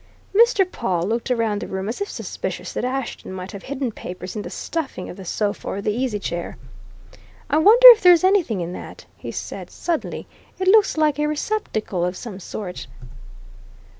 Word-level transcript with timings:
Mr. 0.33 0.65
Pawle 0.65 1.03
looked 1.07 1.29
round 1.29 1.61
the 1.61 1.67
room, 1.67 1.87
as 1.87 2.01
if 2.01 2.09
suspicious 2.09 2.73
that 2.73 2.83
Ashton 2.83 3.31
might 3.31 3.51
have 3.51 3.61
hidden 3.61 3.91
papers 3.91 4.35
in 4.35 4.41
the 4.41 4.49
stuffing 4.49 5.09
of 5.11 5.15
the 5.15 5.23
sofa 5.25 5.67
or 5.67 5.79
the 5.79 5.91
easy 5.93 6.17
chair. 6.17 6.57
"I 7.51 7.59
wonder 7.59 7.85
if 7.91 8.01
there's 8.01 8.23
anything 8.23 8.61
in 8.61 8.73
that," 8.73 9.05
he 9.15 9.29
said 9.31 9.69
suddenly. 9.69 10.25
"It 10.57 10.67
looks 10.67 10.97
like 10.97 11.19
a 11.19 11.27
receptacle 11.27 12.03
of 12.03 12.17
some 12.17 12.39
sort." 12.39 12.87